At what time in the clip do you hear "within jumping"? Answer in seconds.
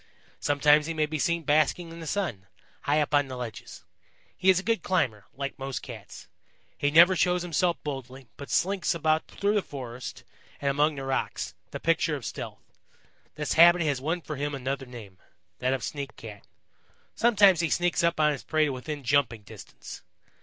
18.71-19.43